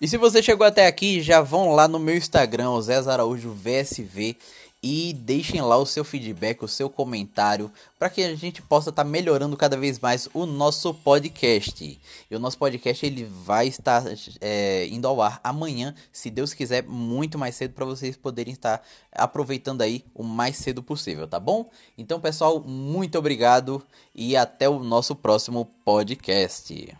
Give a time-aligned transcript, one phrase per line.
[0.00, 3.52] E se você chegou até aqui, já vão lá no meu Instagram, o Zé Araújo
[3.52, 4.34] VSV,
[4.82, 9.04] e deixem lá o seu feedback, o seu comentário, para que a gente possa estar
[9.04, 12.00] tá melhorando cada vez mais o nosso podcast.
[12.30, 14.02] E o nosso podcast ele vai estar
[14.40, 18.82] é, indo ao ar amanhã, se Deus quiser, muito mais cedo, para vocês poderem estar
[19.12, 21.68] aproveitando aí o mais cedo possível, tá bom?
[21.98, 26.96] Então, pessoal, muito obrigado e até o nosso próximo podcast.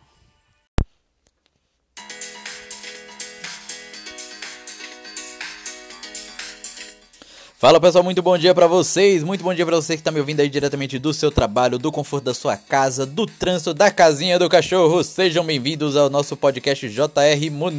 [7.61, 10.19] Fala pessoal, muito bom dia para vocês, muito bom dia para você que tá me
[10.19, 14.39] ouvindo aí diretamente do seu trabalho, do conforto da sua casa, do trânsito, da casinha
[14.39, 15.05] do cachorro.
[15.05, 17.71] Sejam bem-vindos ao nosso podcast JR Mo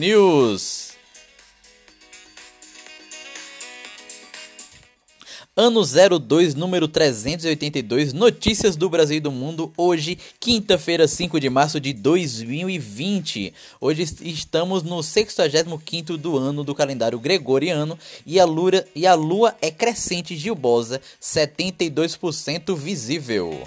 [5.63, 9.71] Ano 02, número 382, notícias do Brasil e do mundo.
[9.77, 13.53] Hoje, quinta-feira, 5 de março de 2020.
[13.80, 19.55] Hoje estamos no 65 do ano do calendário gregoriano e a, lua, e a lua
[19.61, 23.61] é crescente gilbosa, 72% visível.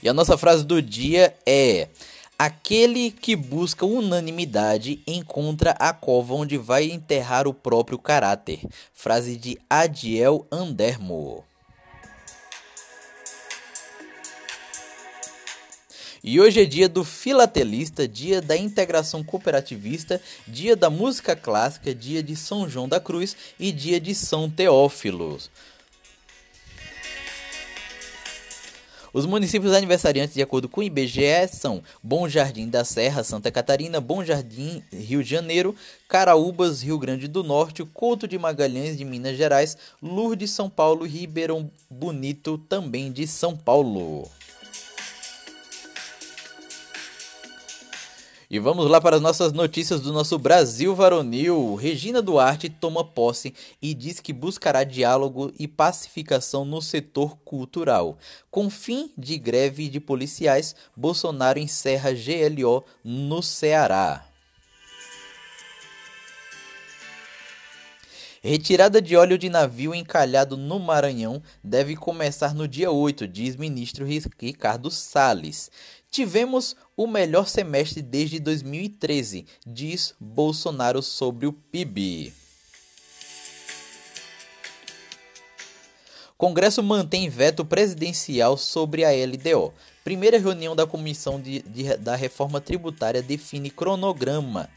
[0.00, 1.88] E a nossa frase do dia é:
[2.40, 8.60] Aquele que busca unanimidade encontra a cova onde vai enterrar o próprio caráter.
[8.94, 11.44] Frase de Adiel Andermo.
[16.22, 22.22] E hoje é dia do filatelista, dia da integração cooperativista, dia da música clássica, dia
[22.22, 25.50] de São João da Cruz e dia de São Teófilos.
[29.12, 34.00] Os municípios aniversariantes, de acordo com o IBGE, são Bom Jardim da Serra, Santa Catarina,
[34.00, 35.74] Bom Jardim, Rio de Janeiro,
[36.06, 41.08] Caraúbas, Rio Grande do Norte, Couto de Magalhães, de Minas Gerais, Lourdes, São Paulo e
[41.08, 44.28] Ribeirão Bonito, também de São Paulo.
[48.50, 51.74] E vamos lá para as nossas notícias do nosso Brasil varonil.
[51.74, 58.16] Regina Duarte toma posse e diz que buscará diálogo e pacificação no setor cultural.
[58.50, 64.27] Com fim de greve de policiais, Bolsonaro encerra GLO no Ceará.
[68.40, 74.06] Retirada de óleo de navio encalhado no Maranhão deve começar no dia 8, diz ministro
[74.06, 75.70] Ricardo Salles.
[76.08, 82.32] Tivemos o melhor semestre desde 2013, diz Bolsonaro sobre o PIB.
[86.36, 89.74] Congresso mantém veto presidencial sobre a LDO.
[90.04, 94.70] Primeira reunião da Comissão de, de, da Reforma Tributária define cronograma.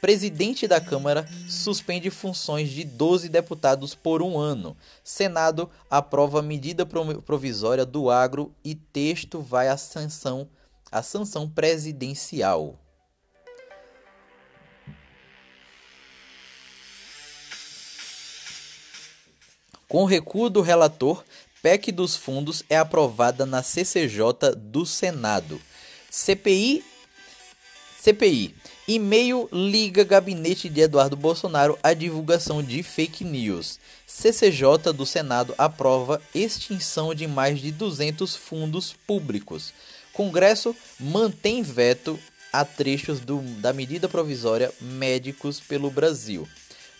[0.00, 4.76] Presidente da Câmara suspende funções de 12 deputados por um ano.
[5.02, 10.48] Senado aprova medida provisória do agro e texto vai à sanção
[10.90, 12.78] a sanção presidencial.
[19.88, 21.24] Com recuo do relator,
[21.62, 25.60] PEC dos fundos é aprovada na CCJ do Senado.
[26.10, 26.84] CPI
[28.06, 28.54] CPI.
[28.88, 33.80] E-mail liga gabinete de Eduardo Bolsonaro à divulgação de fake news.
[34.06, 39.74] CCJ do Senado aprova extinção de mais de 200 fundos públicos.
[40.12, 42.16] Congresso mantém veto
[42.52, 46.46] a trechos do, da medida provisória Médicos pelo Brasil.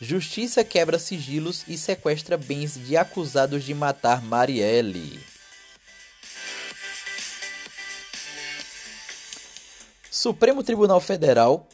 [0.00, 5.20] Justiça quebra sigilos e sequestra bens de acusados de matar Marielle.
[10.10, 11.68] Supremo Tribunal Federal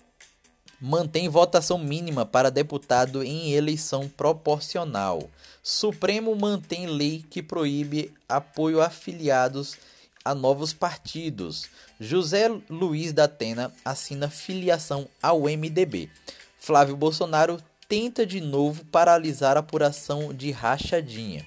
[0.84, 5.30] mantém votação mínima para deputado em eleição proporcional.
[5.62, 9.76] Supremo mantém lei que proíbe apoio a afiliados
[10.24, 11.68] a novos partidos.
[12.00, 16.10] José Luiz da Atena assina filiação ao MDB.
[16.58, 21.46] Flávio Bolsonaro tenta de novo paralisar a apuração de rachadinha.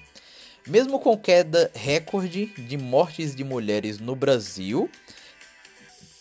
[0.66, 4.90] Mesmo com queda recorde de mortes de mulheres no Brasil,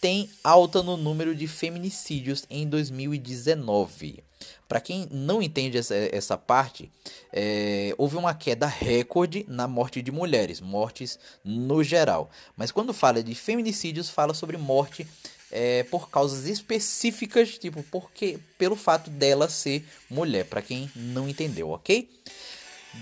[0.02, 4.24] tem alta no número de feminicídios em 2019.
[4.68, 6.92] Para quem não entende essa, essa parte,
[7.32, 12.30] é, houve uma queda recorde na morte de mulheres, mortes no geral.
[12.58, 15.08] Mas quando fala de feminicídios, fala sobre morte
[15.52, 21.70] é, por causas específicas, tipo porque pelo fato dela ser mulher, para quem não entendeu,
[21.70, 22.10] ok?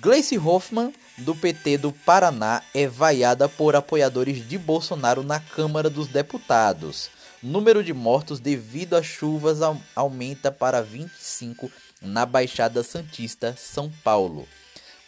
[0.01, 6.07] Gleice Hoffmann, do PT do Paraná, é vaiada por apoiadores de Bolsonaro na Câmara dos
[6.07, 7.09] Deputados.
[7.41, 9.59] Número de mortos devido às chuvas
[9.95, 14.47] aumenta para 25 na Baixada Santista, São Paulo.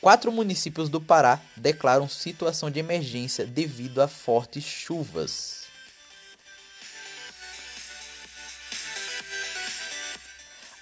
[0.02, 5.66] Quatro municípios do Pará declaram situação de emergência devido a fortes chuvas.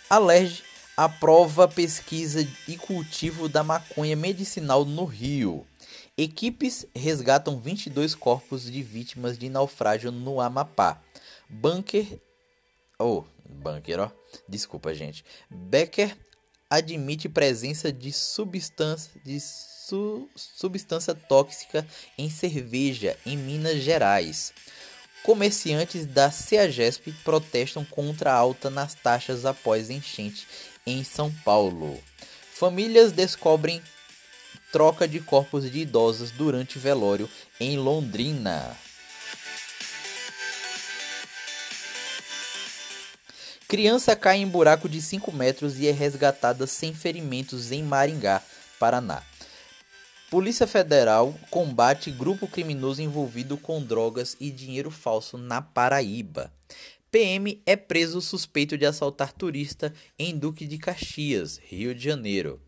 [0.09, 0.63] Alerj
[0.95, 5.65] aprova pesquisa e cultivo da maconha medicinal no Rio.
[6.17, 11.01] Equipes resgatam 22 corpos de vítimas de naufrágio no Amapá.
[11.49, 12.19] Bunker.
[12.99, 14.11] Oh, bunker, ó.
[14.47, 15.25] Desculpa, gente.
[15.49, 16.15] Becker
[16.69, 21.85] admite presença de substância, de su, substância tóxica
[22.17, 24.53] em cerveja em Minas Gerais.
[25.23, 30.45] Comerciantes da CEAGESP protestam contra a alta nas taxas após enchente
[30.85, 31.99] em São Paulo.
[32.53, 33.81] Famílias descobrem
[34.71, 38.75] troca de corpos de idosos durante velório em Londrina.
[43.67, 48.41] Criança cai em buraco de 5 metros e é resgatada sem ferimentos em Maringá,
[48.79, 49.23] Paraná.
[50.29, 56.51] Polícia Federal combate grupo criminoso envolvido com drogas e dinheiro falso na Paraíba.
[57.13, 62.59] PM é preso suspeito de assaltar turista em Duque de Caxias, Rio de Janeiro.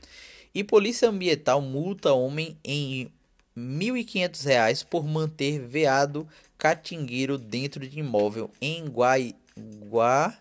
[0.54, 3.12] E Polícia Ambiental multa homem em R$
[3.58, 6.28] 1.500 por manter veado
[6.60, 9.34] catingueiro dentro de imóvel em Guai...
[9.58, 10.32] Gua...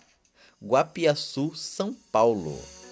[0.62, 2.83] Guapiaçu, São Paulo.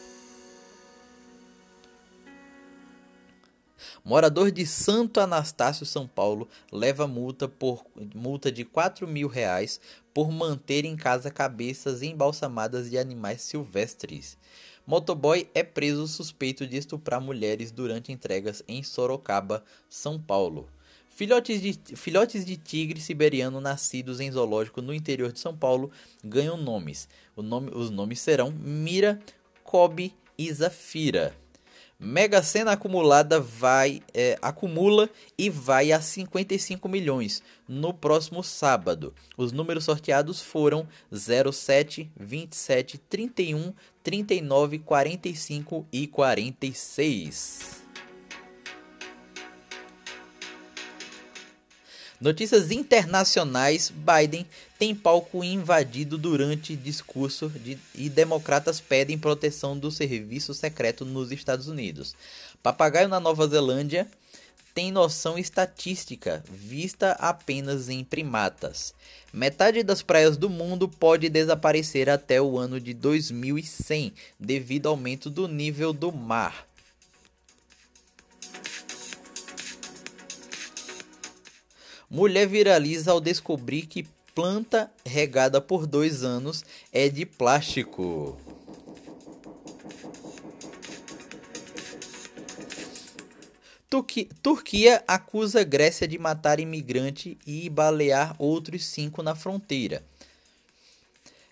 [4.04, 7.84] Morador de Santo Anastácio, São Paulo, leva multa por
[8.14, 9.80] multa de 4 mil reais
[10.12, 14.36] por manter em casa cabeças embalsamadas de animais silvestres.
[14.84, 20.68] Motoboy é preso suspeito de estuprar mulheres durante entregas em Sorocaba, São Paulo.
[21.08, 25.92] Filhotes de, filhotes de tigre siberiano nascidos em zoológico no interior de São Paulo
[26.24, 27.08] ganham nomes.
[27.36, 29.20] Nome, os nomes serão Mira,
[29.62, 31.41] Kobe e Zafira.
[32.04, 35.08] Mega Sena acumulada vai é, acumula
[35.38, 39.14] e vai a 55 milhões no próximo sábado.
[39.36, 43.72] Os números sorteados foram 07, 27, 31,
[44.02, 47.81] 39, 45 e 46.
[52.22, 54.46] Notícias internacionais: Biden
[54.78, 61.66] tem palco invadido durante discurso de, e democratas pedem proteção do serviço secreto nos Estados
[61.66, 62.14] Unidos.
[62.62, 64.06] Papagaio na Nova Zelândia
[64.72, 68.94] tem noção estatística vista apenas em primatas.
[69.32, 75.28] Metade das praias do mundo pode desaparecer até o ano de 2100 devido ao aumento
[75.28, 76.71] do nível do mar.
[82.14, 86.62] Mulher viraliza ao descobrir que planta regada por dois anos
[86.92, 88.38] é de plástico.
[94.42, 100.04] Turquia acusa Grécia de matar imigrante e balear outros cinco na fronteira.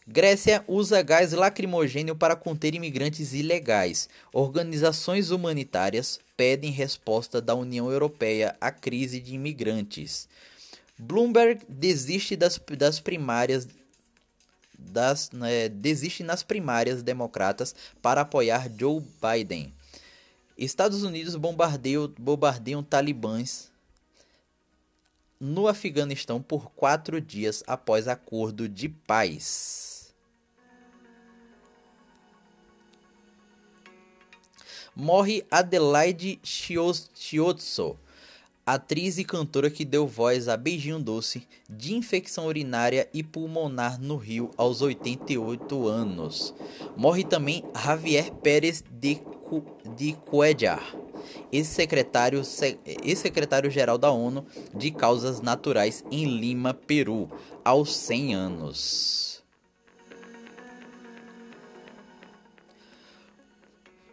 [0.07, 4.11] Grécia usa gás lacrimogênio para conter imigrantes ilegais.
[4.31, 10.29] Organizações humanitárias pedem resposta da União Europeia à crise de imigrantes.
[11.01, 13.67] Bloomberg desiste das, das primárias
[14.79, 19.73] das, né, desiste nas primárias democratas para apoiar Joe Biden.
[20.57, 23.71] Estados Unidos bombardeiam, bombardeiam talibãs
[25.39, 30.15] no Afeganistão por quatro dias após acordo de paz.
[34.95, 37.97] Morre Adelaide Chiozzo,
[38.75, 44.17] atriz e cantora que deu voz a Beijinho Doce, de infecção urinária e pulmonar no
[44.17, 46.55] Rio aos 88 anos.
[46.97, 49.65] Morre também Javier Pérez de, Cu,
[49.97, 50.95] de Cuellar,
[51.53, 52.43] ex-secretário
[53.03, 57.31] ex-secretário-geral da ONU de Causas Naturais em Lima, Peru,
[57.65, 59.30] aos 100 anos.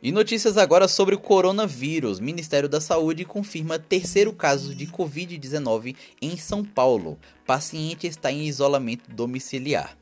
[0.01, 2.19] E notícias agora sobre o coronavírus.
[2.19, 7.17] Ministério da Saúde confirma terceiro caso de Covid-19 em São Paulo.
[7.47, 9.97] Paciente está em isolamento domiciliar.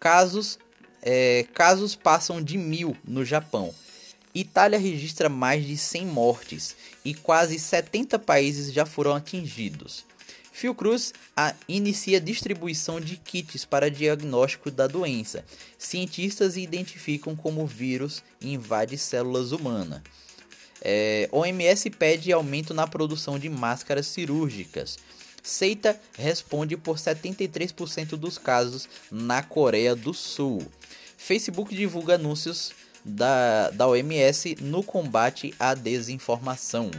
[0.00, 0.58] Casos,
[1.02, 3.74] é, casos passam de mil no Japão.
[4.34, 10.05] Itália registra mais de 100 mortes e quase 70 países já foram atingidos.
[10.56, 15.44] Fiocruz a, inicia distribuição de kits para diagnóstico da doença.
[15.76, 20.00] Cientistas identificam como o vírus invade células humanas.
[20.80, 24.98] É, OMS pede aumento na produção de máscaras cirúrgicas.
[25.42, 30.66] Seita responde por 73% dos casos na Coreia do Sul.
[31.18, 32.72] Facebook divulga anúncios
[33.04, 36.90] da, da OMS no combate à desinformação.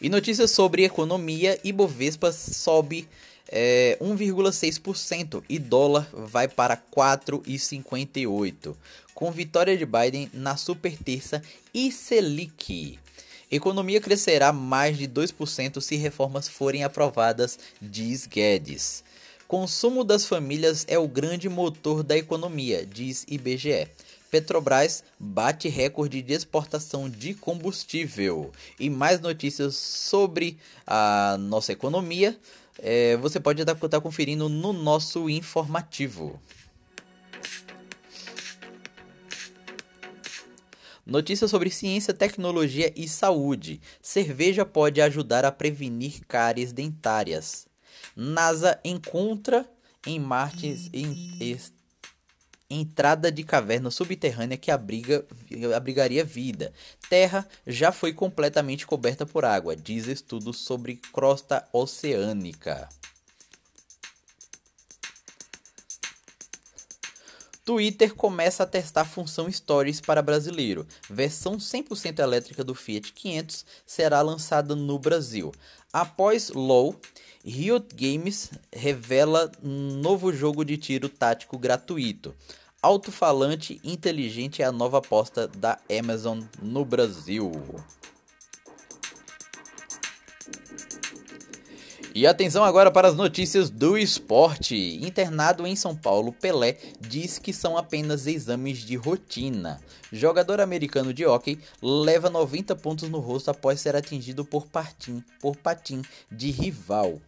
[0.00, 3.08] E notícias sobre economia: Ibovespa sobe
[3.48, 8.74] é 1,6% e dólar vai para 4,58,
[9.14, 12.98] com vitória de Biden na super terça e Selic.
[13.50, 19.04] Economia crescerá mais de 2% se reformas forem aprovadas, diz Guedes.
[19.46, 23.88] Consumo das famílias é o grande motor da economia, diz IBGE.
[24.30, 28.52] Petrobras bate recorde de exportação de combustível.
[28.78, 32.38] E mais notícias sobre a nossa economia
[32.78, 36.40] é, você pode estar tá conferindo no nosso informativo.
[41.04, 43.80] Notícias sobre ciência, tecnologia e saúde.
[44.02, 47.68] Cerveja pode ajudar a prevenir cáries dentárias.
[48.16, 49.64] NASA encontra
[50.04, 51.38] em Marte em,
[52.68, 55.24] entrada de caverna subterrânea que abriga,
[55.74, 56.72] abrigaria vida.
[57.08, 62.88] Terra já foi completamente coberta por água, diz estudo sobre crosta oceânica.
[67.66, 70.86] Twitter começa a testar a função Stories para brasileiro.
[71.10, 75.50] Versão 100% elétrica do Fiat 500 será lançada no Brasil.
[75.92, 76.94] Após LoL,
[77.44, 82.32] Riot Games revela um novo jogo de tiro tático gratuito.
[82.80, 87.50] Alto-falante inteligente é a nova aposta da Amazon no Brasil.
[92.16, 94.74] E atenção agora para as notícias do esporte.
[95.04, 99.78] Internado em São Paulo, Pelé diz que são apenas exames de rotina.
[100.10, 105.58] Jogador americano de hóquei leva 90 pontos no rosto após ser atingido por patim, por
[105.58, 106.00] patim
[106.32, 107.20] de rival.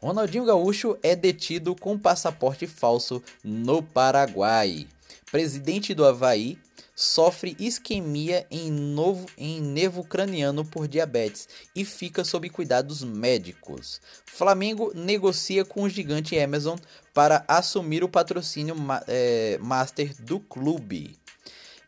[0.00, 4.86] Ronaldinho Gaúcho é detido com passaporte falso no Paraguai.
[5.30, 6.56] Presidente do Havaí
[7.00, 14.02] sofre isquemia em, novo, em nervo craniano por diabetes e fica sob cuidados médicos.
[14.26, 16.78] Flamengo negocia com o gigante Amazon
[17.14, 18.76] para assumir o patrocínio
[19.08, 21.18] é, master do clube.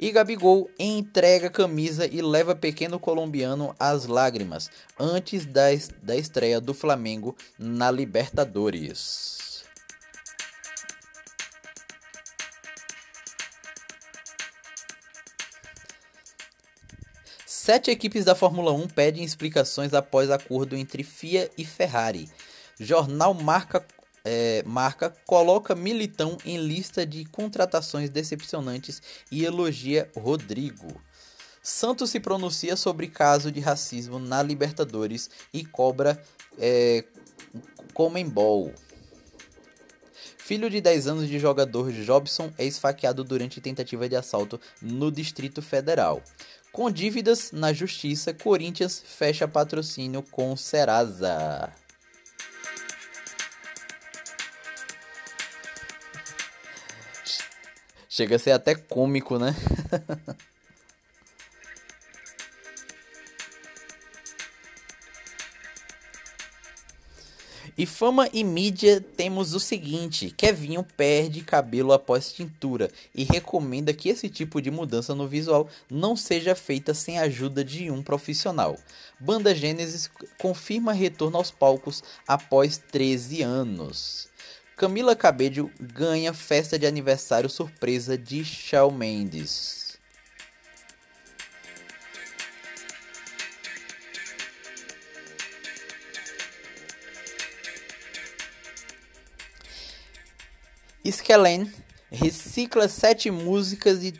[0.00, 5.66] E Gabigol entrega camisa e leva pequeno colombiano às lágrimas antes da,
[6.02, 9.51] da estreia do Flamengo na Libertadores.
[17.64, 22.28] Sete equipes da Fórmula 1 pedem explicações após acordo entre FIA e Ferrari.
[22.76, 23.86] Jornal Marca,
[24.24, 29.00] é, Marca coloca Militão em lista de contratações decepcionantes
[29.30, 30.88] e elogia Rodrigo.
[31.62, 36.20] Santos se pronuncia sobre caso de racismo na Libertadores e cobra
[36.58, 37.04] é,
[37.94, 38.72] Comembol.
[40.36, 45.62] Filho de 10 anos de jogador Jobson é esfaqueado durante tentativa de assalto no Distrito
[45.62, 46.20] Federal.
[46.72, 51.70] Com dívidas na justiça, Corinthians fecha patrocínio com Serasa.
[58.08, 59.54] Chega a ser até cômico, né?
[67.76, 74.08] E fama e mídia temos o seguinte: Kevinho perde cabelo após tintura e recomenda que
[74.08, 78.78] esse tipo de mudança no visual não seja feita sem a ajuda de um profissional.
[79.18, 84.28] Banda Gênesis confirma retorno aos palcos após 13 anos.
[84.76, 89.81] Camila Cabello ganha festa de aniversário surpresa de Shawn Mendes.
[101.04, 101.68] Skellen
[102.10, 104.14] recicla sete músicas de,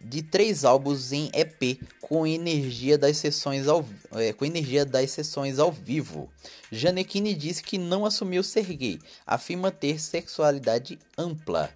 [0.00, 5.58] de três álbuns em EP com energia das sessões ao, é, com energia das sessões
[5.58, 6.28] ao vivo.
[6.72, 11.70] Janequine diz que não assumiu ser gay, afirma ter sexualidade ampla.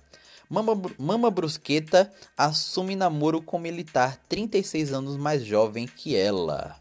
[0.49, 6.79] Mama, Mama Brusqueta assume namoro com militar 36 anos mais jovem que ela.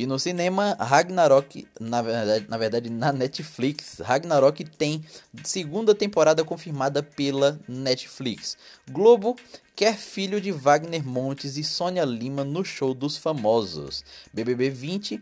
[0.00, 5.04] E no cinema, Ragnarok, na verdade, na verdade, na Netflix, Ragnarok tem
[5.44, 8.56] segunda temporada confirmada pela Netflix.
[8.90, 9.36] Globo
[9.76, 14.02] quer filho de Wagner Montes e Sônia Lima no show dos famosos.
[14.32, 15.20] BBB 20,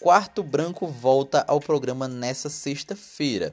[0.00, 3.52] Quarto Branco volta ao programa nessa sexta-feira.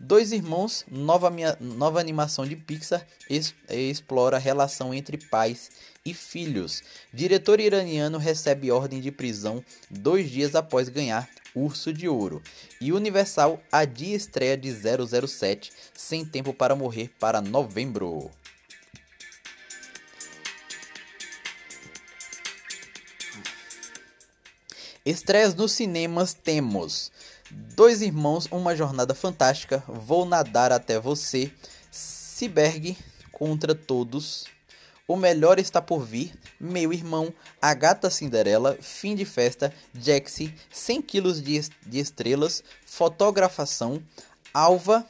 [0.00, 1.28] Dois Irmãos, nova,
[1.58, 5.72] nova animação de Pixar, es, explora a relação entre pais
[6.04, 6.84] e filhos.
[7.12, 12.40] Diretor iraniano recebe ordem de prisão dois dias após ganhar Urso de Ouro.
[12.80, 18.30] E Universal adia estreia de 007 Sem Tempo para Morrer para novembro.
[25.04, 27.10] Estreias nos cinemas temos
[27.50, 31.50] Dois Irmãos, Uma Jornada Fantástica, Vou Nadar Até Você,
[31.90, 32.96] Ciberg
[33.32, 34.44] contra Todos,
[35.06, 41.02] O Melhor Está Por Vir, Meu Irmão, A Gata Cinderela, Fim de Festa, Jaxi, 100
[41.02, 44.02] quilos de, de Estrelas, Fotografação,
[44.52, 45.06] Alva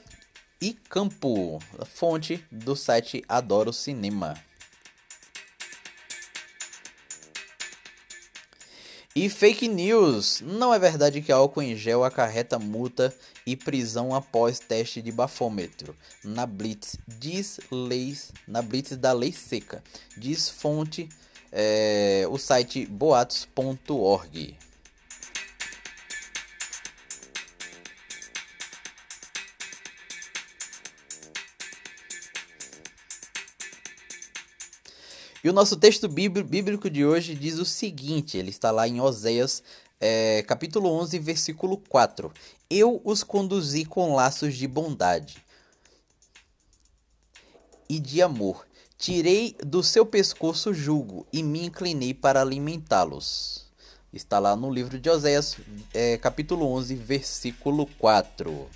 [0.60, 4.47] e Campo, fonte do site Adoro Cinema.
[9.20, 10.40] E fake news!
[10.42, 13.12] Não é verdade que álcool em gel acarreta multa
[13.44, 15.92] e prisão após teste de bafômetro.
[16.22, 19.82] Na Blitz diz leis, na Blitz da lei seca.
[20.16, 21.08] Diz fonte
[21.50, 24.56] é, o site boatos.org.
[35.42, 39.62] E o nosso texto bíblico de hoje diz o seguinte: ele está lá em Oséias,
[40.00, 42.32] é, capítulo 11, versículo 4.
[42.68, 45.36] Eu os conduzi com laços de bondade
[47.88, 48.66] e de amor.
[48.98, 53.68] Tirei do seu pescoço jugo e me inclinei para alimentá-los.
[54.12, 55.56] Está lá no livro de Oséias,
[55.94, 58.68] é, capítulo 11, versículo 4.